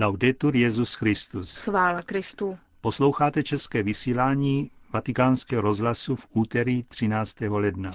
[0.00, 1.58] Laudetur Jezus Christus.
[1.58, 2.58] Chvála Kristu.
[2.80, 7.40] Posloucháte české vysílání Vatikánského rozhlasu v úterý 13.
[7.40, 7.92] ledna.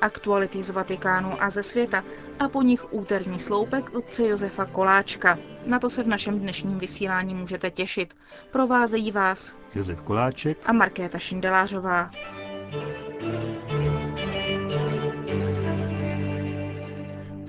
[0.00, 2.04] Aktuality z Vatikánu a ze světa
[2.38, 5.38] a po nich úterní sloupek otce Josefa Koláčka.
[5.66, 8.14] Na to se v našem dnešním vysílání můžete těšit.
[8.50, 12.10] Provázejí vás Josef Koláček a Markéta Šindelářová.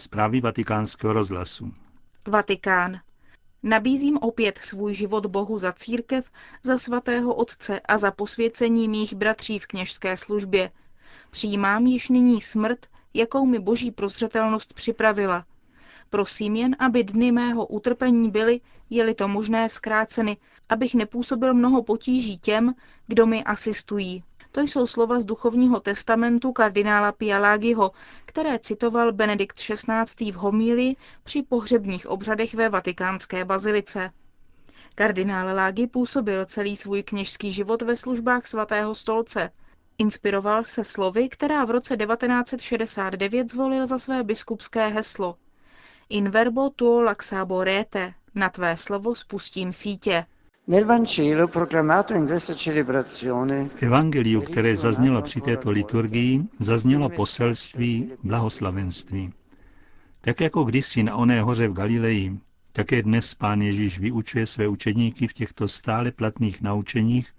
[0.02, 1.74] Zprávy vatikánského rozhlasu.
[2.28, 3.00] Vatikán.
[3.64, 6.32] Nabízím opět svůj život Bohu za církev,
[6.64, 10.72] za svatého otce a za posvěcení mých bratří v kněžské službě.
[11.32, 15.46] Přijímám již nyní smrt, jakou mi boží prozřetelnost připravila.
[16.10, 20.38] Prosím jen, aby dny mého utrpení byly, je-li to možné, zkráceny,
[20.70, 22.74] abych nepůsobil mnoho potíží těm,
[23.08, 24.24] kdo mi asistují.
[24.52, 27.92] To jsou slova z duchovního testamentu kardinála Pialágiho,
[28.26, 30.32] které citoval Benedikt XVI.
[30.32, 34.12] v homílii při pohřebních obřadech ve vatikánské bazilice.
[34.96, 39.52] Kardinál Lágy působil celý svůj kněžský život ve službách svatého stolce.
[39.98, 45.36] Inspiroval se slovy, která v roce 1969 zvolil za své biskupské heslo.
[46.10, 50.26] In verbo tuo laxabo rete, na tvé slovo spustím sítě.
[53.76, 59.34] V evangeliu, které zaznělo při této liturgii, zaznělo poselství blahoslavenství.
[60.22, 62.40] Tak jako kdysi na oné hoře v Galileji,
[62.72, 67.34] také dnes pán Ježíš vyučuje své učedníky v těchto stále platných naučeních,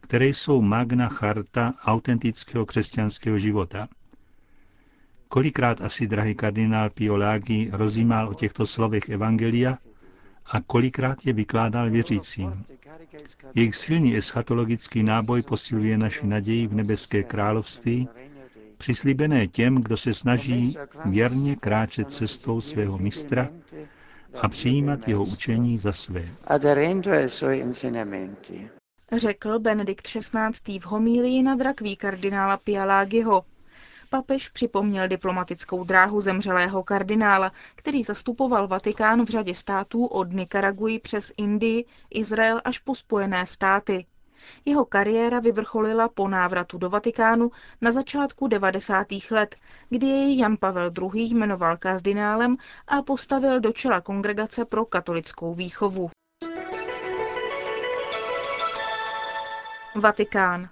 [0.00, 3.88] které jsou magna charta autentického křesťanského života.
[5.28, 9.78] Kolikrát asi drahý kardinál Piolági rozjímal o těchto slovech Evangelia
[10.46, 12.64] a kolikrát je vykládal věřícím.
[13.54, 18.08] Jejich silný eschatologický náboj posiluje naši naději v nebeské království,
[18.78, 23.48] přislíbené těm, kdo se snaží věrně kráčet cestou svého mistra
[24.42, 26.28] a přijímat jeho učení za své.
[29.12, 30.78] Řekl Benedikt XVI.
[30.78, 33.44] v homílii na drakví kardinála Pialágiho.
[34.14, 41.32] Papež připomněl diplomatickou dráhu zemřelého kardinála, který zastupoval Vatikán v řadě států od Nikaraguji přes
[41.36, 44.06] Indii, Izrael až po Spojené státy.
[44.64, 49.06] Jeho kariéra vyvrcholila po návratu do Vatikánu na začátku 90.
[49.30, 49.56] let,
[49.88, 51.22] kdy jej Jan Pavel II.
[51.22, 52.56] jmenoval kardinálem
[52.88, 56.10] a postavil do čela kongregace pro katolickou výchovu.
[59.94, 60.68] Vatikán.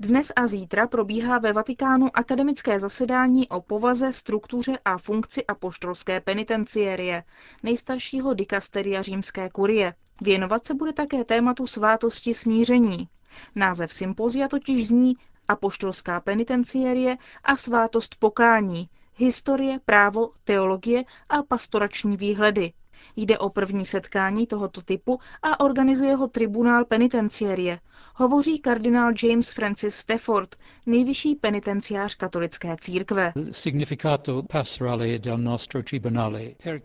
[0.00, 7.24] Dnes a zítra probíhá ve Vatikánu akademické zasedání o povaze, struktuře a funkci apoštolské penitenciérie,
[7.62, 9.94] nejstaršího dikasteria římské kurie.
[10.20, 13.08] Věnovat se bude také tématu svátosti smíření.
[13.54, 15.16] Název sympozia totiž zní
[15.48, 22.72] Apoštolská penitenciérie a svátost pokání, historie, právo, teologie a pastorační výhledy.
[23.16, 27.80] Jde o první setkání tohoto typu a organizuje ho tribunál penitenciérie.
[28.14, 30.56] Hovoří kardinál James Francis Stafford,
[30.86, 33.32] nejvyšší penitenciář katolické církve.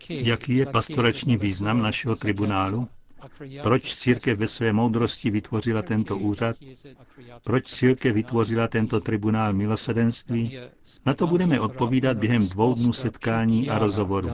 [0.08, 2.88] Jaký je pastorační význam našeho tribunálu?
[3.62, 6.56] Proč církev ve své moudrosti vytvořila tento úřad?
[7.44, 10.58] Proč církev vytvořila tento tribunál milosedenství?
[11.06, 14.28] Na to budeme odpovídat během dvou dnů setkání a rozhovoru.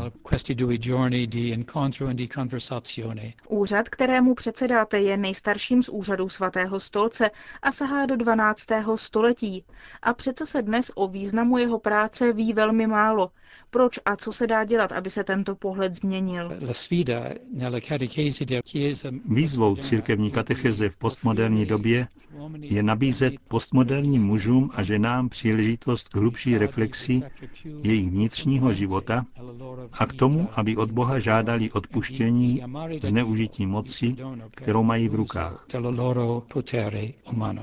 [3.48, 7.30] Úřad, kterému předsedáte, je nejstarším z úřadů svatého stolce
[7.62, 8.66] a sahá do 12.
[8.94, 9.64] století.
[10.02, 13.30] A přece se dnes o významu jeho práce ví velmi málo.
[13.70, 16.52] Proč a co se dá dělat, aby se tento pohled změnil?
[19.28, 22.08] Výzvou církevní katecheze v postmoderní době
[22.60, 27.22] je nabízet postmoderním mužům a ženám příležitost k hlubší reflexi
[27.82, 29.26] jejich vnitřního života
[29.92, 32.62] a k tomu, aby od Boha žádali odpuštění
[33.02, 34.16] zneužití moci,
[34.50, 35.66] kterou mají v rukách.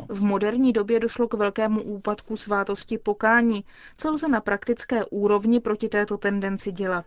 [0.10, 3.64] V moderní době došlo k velkému úpadku svátosti pokání.
[3.98, 7.06] Co lze na praktické úrovni proti této tendenci dělat?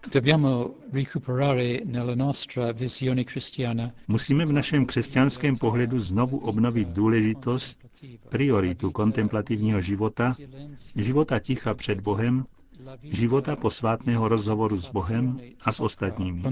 [4.08, 7.45] Musíme v našem křesťanském pohledu znovu obnovit důležitost,
[8.28, 10.34] prioritu kontemplativního života,
[10.96, 12.44] života ticha před Bohem,
[13.02, 16.42] života posvátného rozhovoru s Bohem a s ostatními.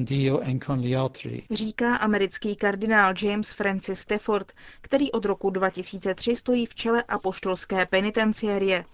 [1.50, 8.85] Říká americký kardinál James Francis Stafford, který od roku 2003 stojí v čele apoštolské penitenciérie.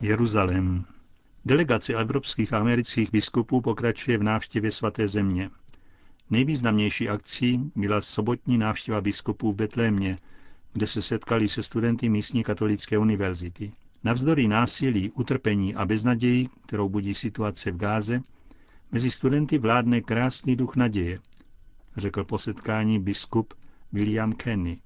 [0.00, 0.84] Jeruzalém.
[1.44, 5.50] Delegace evropských a amerických biskupů pokračuje v návštěvě svaté země.
[6.30, 10.18] Nejvýznamnější akcí byla sobotní návštěva biskupů v Betlémě,
[10.72, 13.72] kde se setkali se studenty místní katolické univerzity.
[14.04, 18.22] Navzdory násilí, utrpení a beznaději, kterou budí situace v Gáze,
[18.92, 21.18] mezi studenty vládne krásný duch naděje,
[21.96, 23.54] řekl po setkání biskup
[23.92, 24.80] William Kenny.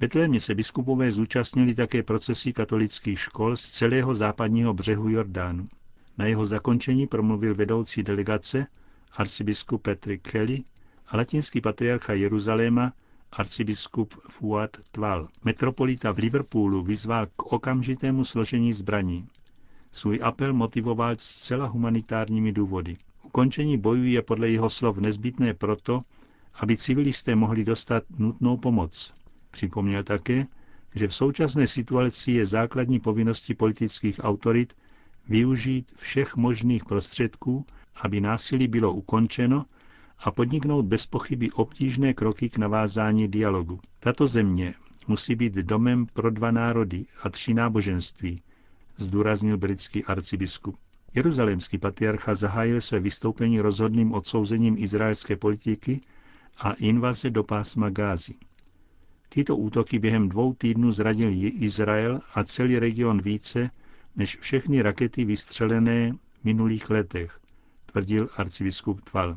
[0.00, 5.64] Betlémě se biskupové zúčastnili také procesí katolických škol z celého západního břehu Jordánu.
[6.18, 8.66] Na jeho zakončení promluvil vedoucí delegace
[9.12, 10.62] arcibiskup Patrick Kelly
[11.16, 12.92] latinský patriarcha Jeruzaléma
[13.32, 15.28] arcibiskup Fuad Tval.
[15.44, 19.28] Metropolita v Liverpoolu vyzval k okamžitému složení zbraní.
[19.92, 22.96] Svůj apel motivoval zcela humanitárními důvody.
[23.22, 26.00] Ukončení bojů je podle jeho slov nezbytné proto,
[26.54, 29.14] aby civilisté mohli dostat nutnou pomoc.
[29.50, 30.46] Připomněl také,
[30.94, 34.76] že v současné situaci je základní povinností politických autorit
[35.28, 37.66] využít všech možných prostředků,
[37.96, 39.66] aby násilí bylo ukončeno
[40.18, 43.80] a podniknout bez pochyby obtížné kroky k navázání dialogu.
[44.00, 44.74] Tato země
[45.08, 48.42] musí být domem pro dva národy a tři náboženství,
[48.96, 50.76] zdůraznil britský arcibiskup.
[51.14, 56.00] Jeruzalémský patriarcha zahájil své vystoupení rozhodným odsouzením izraelské politiky
[56.58, 58.34] a invaze do pásma Gázy.
[59.28, 63.70] Tyto útoky během dvou týdnů zradil Izrael a celý region více
[64.16, 67.40] než všechny rakety vystřelené v minulých letech,
[67.86, 69.36] tvrdil arcibiskup Tval.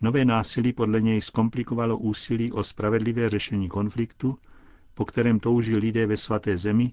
[0.00, 4.38] Nové násilí podle něj zkomplikovalo úsilí o spravedlivé řešení konfliktu,
[4.94, 6.92] po kterém touží lidé ve svaté zemi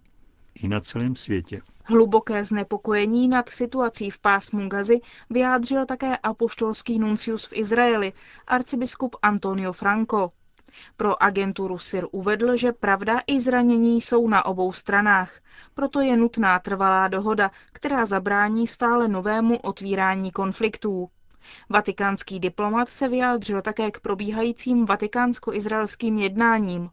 [0.63, 1.61] i na celém světě.
[1.83, 8.13] Hluboké znepokojení nad situací v pásmu Gazy vyjádřil také apoštolský nuncius v Izraeli,
[8.47, 10.31] arcibiskup Antonio Franco.
[10.97, 15.39] Pro agenturu SIR uvedl, že pravda i zranění jsou na obou stranách.
[15.73, 21.09] Proto je nutná trvalá dohoda, která zabrání stále novému otvírání konfliktů.
[21.69, 26.89] Vatikánský diplomat se vyjádřil také k probíhajícím vatikánsko-izraelským jednáním,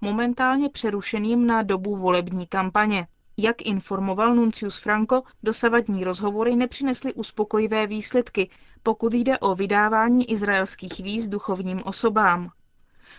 [0.00, 3.06] momentálně přerušeným na dobu volební kampaně.
[3.36, 8.50] Jak informoval Nuncius Franco, dosavadní rozhovory nepřinesly uspokojivé výsledky,
[8.82, 12.50] pokud jde o vydávání izraelských víz duchovním osobám.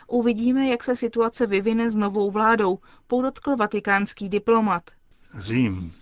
[0.07, 4.83] Uvidíme, jak se situace vyvine s novou vládou, podotkl vatikánský diplomat.
[5.39, 5.93] Řím.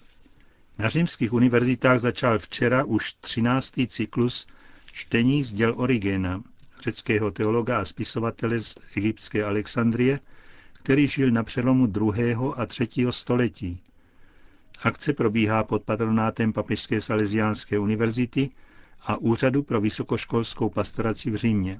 [0.77, 3.73] Na římských univerzitách začal včera už 13.
[3.87, 4.47] cyklus
[4.91, 6.43] čtení z děl Origena,
[6.81, 10.19] řeckého teologa a spisovatele z egyptské Alexandrie,
[10.73, 12.13] který žil na přelomu 2.
[12.55, 12.87] a 3.
[13.09, 13.79] století.
[14.83, 18.49] Akce probíhá pod patronátem Papežské salesiánské univerzity
[19.01, 21.79] a Úřadu pro vysokoškolskou pastoraci v Římě.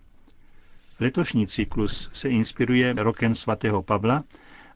[0.99, 4.23] Letošní cyklus se inspiruje rokem svatého Pavla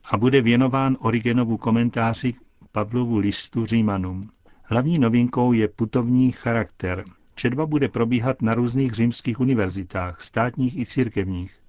[0.06, 2.34] a bude věnován Origenovu komentáři
[2.72, 4.30] Pavlovu listu Římanům.
[4.64, 7.06] Hlavní novinkou je putovní charakter.
[7.36, 11.60] Četba bude probíhat na různých římských univerzitách, státních i církevních.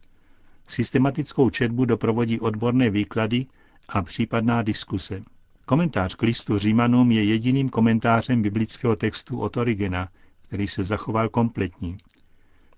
[0.68, 3.46] Systematickou četbu doprovodí odborné výklady
[3.88, 5.22] a případná diskuse.
[5.66, 10.08] Komentář k listu Římanům je jediným komentářem biblického textu od Origena,
[10.42, 11.98] který se zachoval kompletní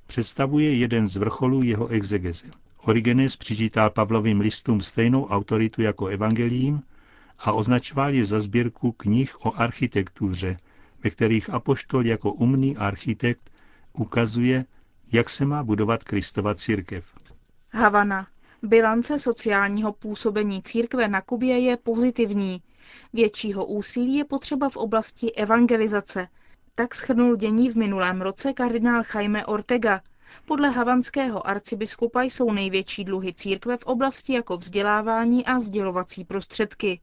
[0.07, 2.47] představuje jeden z vrcholů jeho exegeze.
[2.79, 6.83] Origenes přičítal Pavlovým listům stejnou autoritu jako evangeliím
[7.39, 10.57] a označoval je za sbírku knih o architektuře,
[11.07, 13.51] ve kterých apoštol jako umný architekt
[13.93, 14.65] ukazuje,
[15.13, 17.05] jak se má budovat Kristova církev.
[17.71, 18.27] Havana.
[18.63, 22.63] Bilance sociálního působení církve na Kubě je pozitivní.
[23.13, 26.29] Většího úsilí je potřeba v oblasti evangelizace,
[26.75, 30.01] tak schrnul dění v minulém roce kardinál Jaime Ortega.
[30.45, 37.01] Podle havanského arcibiskupa jsou největší dluhy církve v oblasti jako vzdělávání a sdělovací prostředky.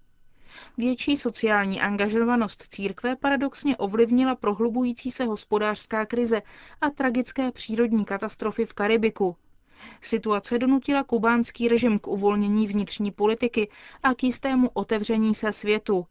[0.78, 6.42] Větší sociální angažovanost církve paradoxně ovlivnila prohlubující se hospodářská krize
[6.82, 9.36] a tragické přírodní katastrofy v Karibiku.
[10.02, 13.70] Situace donutila kubánský režim k uvolnění vnitřní politiky
[14.04, 16.06] a k jistému otevření se světu.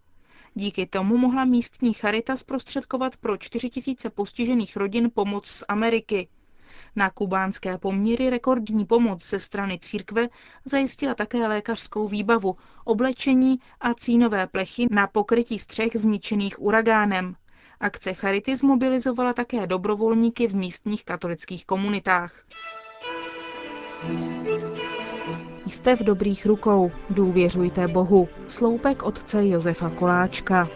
[0.55, 6.29] Díky tomu mohla místní charita zprostředkovat pro 4 000 postižených rodin pomoc z Ameriky.
[6.97, 10.29] Na kubánské poměry rekordní pomoc ze strany církve
[10.65, 17.35] zajistila také lékařskou výbavu, oblečení a cínové plechy na pokrytí střech zničených uragánem.
[17.81, 22.33] Akce Charity zmobilizovala také dobrovolníky v místních katolických komunitách.
[25.67, 28.29] Jste v dobrých rukou, důvěřujte Bohu.
[28.49, 30.69] Sloupek otce Josefa Koláčka.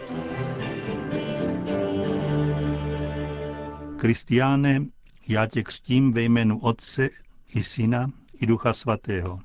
[3.97, 4.85] Kristiáne,
[5.29, 7.09] já tě křtím ve jménu Otce
[7.55, 9.39] i Syna i Ducha Svatého.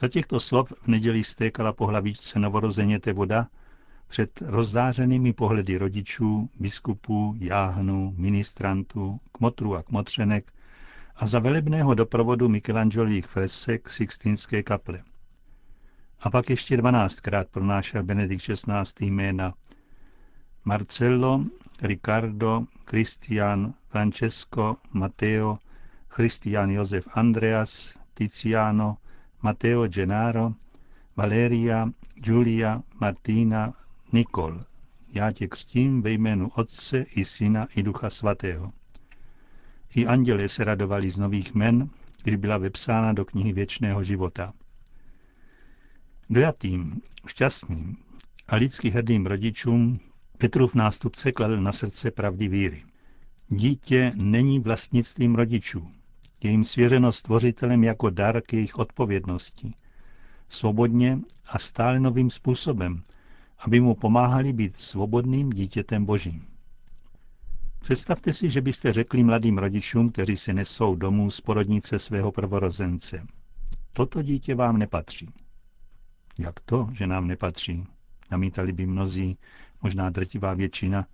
[0.00, 3.48] Za těchto slov v neděli stékala po hlavičce novorozeněte voda
[4.06, 10.52] před rozzářenými pohledy rodičů, biskupů, jáhnů, ministrantů, kmotrů a kmotřenek,
[11.16, 15.02] a za velebného doprovodu Michelangelových fresek Sixtinské kaple.
[16.20, 19.06] A pak ještě dvanáctkrát pronášel Benedikt XVI.
[19.06, 19.54] jména
[20.64, 21.44] Marcello,
[21.80, 25.58] Ricardo, Cristian, Francesco, Matteo,
[26.08, 28.98] Christian Josef Andreas, Tiziano,
[29.42, 30.54] Matteo Gennaro,
[31.16, 31.90] Valeria,
[32.26, 33.74] Julia, Martina,
[34.12, 34.64] Nikol.
[35.14, 38.72] Já tě křtím ve jménu Otce i Syna i Ducha Svatého.
[39.94, 41.88] I anděle se radovali z nových men,
[42.22, 44.52] kdy byla vepsána do knihy věčného života.
[46.30, 47.96] Dojatým, šťastným
[48.48, 50.00] a lidsky hrdým rodičům
[50.42, 52.82] Petrův nástupce kladl na srdce pravdy víry.
[53.48, 55.90] Dítě není vlastnictvím rodičů.
[56.42, 59.74] Je jim svěřeno stvořitelem jako dar k jejich odpovědnosti.
[60.48, 63.02] Svobodně a stále novým způsobem,
[63.58, 66.46] aby mu pomáhali být svobodným dítětem božím.
[67.78, 73.24] Představte si, že byste řekli mladým rodičům, kteří se nesou domů z porodnice svého prvorozence.
[73.92, 75.28] Toto dítě vám nepatří.
[76.38, 77.84] Jak to, že nám nepatří?
[78.30, 79.38] Namítali by mnozí,
[79.82, 81.06] možná drtivá většina.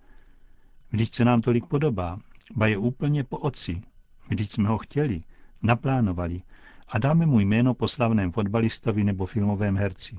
[0.91, 2.17] Vždyť se nám tolik podobá,
[2.55, 3.81] ba je úplně po oci.
[4.29, 5.23] Vždyť jsme ho chtěli,
[5.61, 6.41] naplánovali
[6.87, 10.17] a dáme mu jméno po slavném fotbalistovi nebo filmovém herci.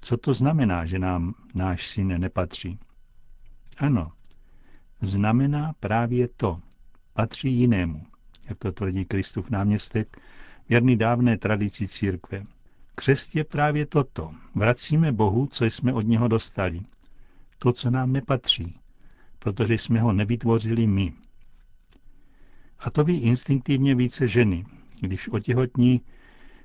[0.00, 2.78] Co to znamená, že nám náš syn nepatří?
[3.78, 4.12] Ano,
[5.00, 6.60] znamená právě to.
[7.12, 8.06] Patří jinému,
[8.48, 10.20] jak to tvrdí Kristův náměstek,
[10.68, 12.44] věrný dávné tradici církve.
[12.94, 14.34] Křest je právě toto.
[14.54, 16.80] Vracíme Bohu, co jsme od něho dostali.
[17.58, 18.80] To, co nám nepatří,
[19.38, 21.12] protože jsme ho nevytvořili my.
[22.78, 24.64] A to ví instinktivně více ženy,
[25.00, 26.00] když otěhotní,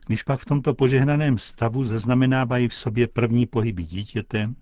[0.08, 4.54] když pak v tomto požehnaném stavu zaznamenávají v sobě první pohyby dítěte,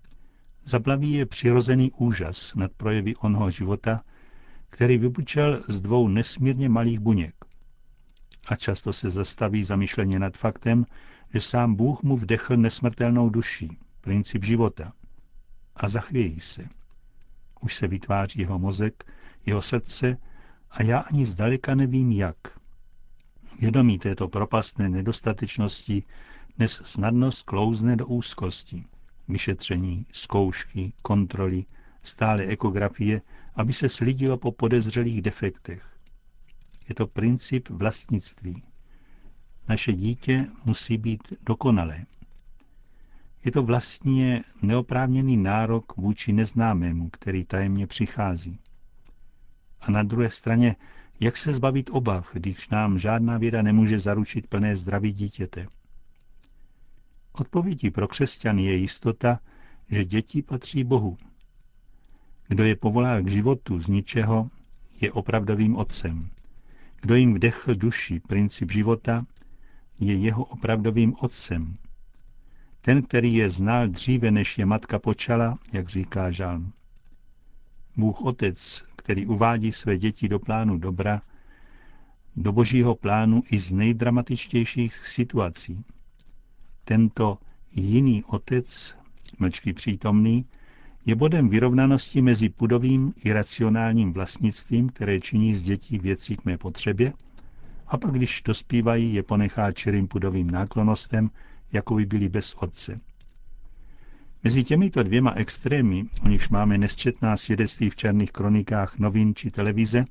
[0.63, 4.01] zaplaví je přirozený úžas nad projevy onho života,
[4.69, 7.35] který vybučel z dvou nesmírně malých buněk.
[8.47, 10.85] A často se zastaví zamýšleně nad faktem,
[11.33, 13.69] že sám Bůh mu vdechl nesmrtelnou duši,
[14.01, 14.93] princip života.
[15.81, 16.67] A zachvějí se.
[17.61, 19.11] Už se vytváří jeho mozek,
[19.45, 20.17] jeho srdce
[20.71, 22.37] a já ani zdaleka nevím jak.
[23.59, 26.03] Vědomí této propastné nedostatečnosti
[26.57, 28.83] dnes snadno sklouzne do úzkosti.
[29.27, 31.65] Vyšetření, zkoušky, kontroly,
[32.03, 33.21] stále ekografie,
[33.55, 35.97] aby se slidilo po podezřelých defektech.
[36.89, 38.63] Je to princip vlastnictví.
[39.67, 42.05] Naše dítě musí být dokonalé.
[43.45, 48.59] Je to vlastně neoprávněný nárok vůči neznámému, který tajemně přichází.
[49.81, 50.75] A na druhé straně,
[51.19, 55.67] jak se zbavit obav, když nám žádná věda nemůže zaručit plné zdraví dítěte?
[57.31, 59.39] Odpovědí pro křesťany je jistota,
[59.89, 61.17] že děti patří Bohu.
[62.47, 64.49] Kdo je povolá k životu z ničeho,
[65.01, 66.29] je opravdovým otcem.
[67.01, 69.25] Kdo jim vdechl duši princip života,
[69.99, 71.73] je jeho opravdovým otcem.
[72.81, 76.73] Ten, který je znal dříve, než je matka počala, jak říká Žalm.
[77.97, 81.21] Bůh Otec, který uvádí své děti do plánu dobra,
[82.35, 85.85] do božího plánu i z nejdramatičtějších situací.
[86.85, 87.37] Tento
[87.71, 88.97] jiný otec,
[89.39, 90.45] mlčky přítomný,
[91.05, 96.57] je bodem vyrovnanosti mezi pudovým i racionálním vlastnictvím, které činí z dětí věcí k mé
[96.57, 97.13] potřebě,
[97.87, 101.29] a pak, když dospívají, je ponechá čirým pudovým náklonostem,
[101.73, 102.97] jako by byli bez otce.
[104.43, 110.05] Mezi těmito dvěma extrémy, o nichž máme nesčetná svědectví v černých kronikách novin či televize,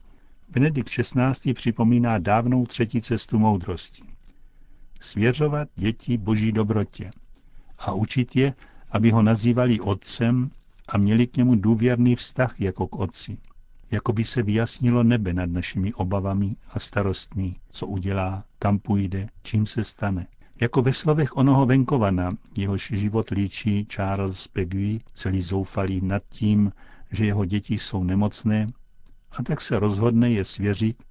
[0.48, 1.54] Benedikt XVI.
[1.54, 4.02] připomíná dávnou třetí cestu moudrosti.
[5.00, 7.10] Svěřovat děti boží dobrotě
[7.78, 8.54] a učit je,
[8.90, 10.50] aby ho nazývali otcem
[10.88, 13.38] a měli k němu důvěrný vztah jako k otci.
[13.90, 19.66] Jako by se vyjasnilo nebe nad našimi obavami a starostmi, co udělá, kam půjde, čím
[19.66, 20.26] se stane.
[20.60, 26.72] Jako ve slovech onoho venkovana, jehož život líčí Charles Peguy, celý zoufalý nad tím,
[27.10, 28.66] že jeho děti jsou nemocné,
[29.30, 31.02] a tak se rozhodne je svěřit,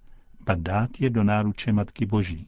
[0.47, 2.47] a dát je do náruče Matky Boží.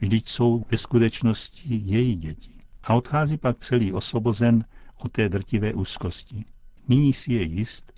[0.00, 2.50] Vždyť jsou ve skutečnosti její děti.
[2.82, 4.64] A odchází pak celý osvobozen
[4.98, 6.44] od té drtivé úzkosti.
[6.88, 7.92] Nyní si je jist,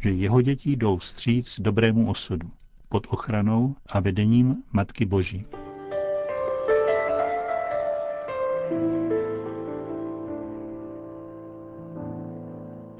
[0.00, 2.50] že jeho děti jdou vstříc dobrému osudu
[2.88, 5.46] pod ochranou a vedením Matky Boží.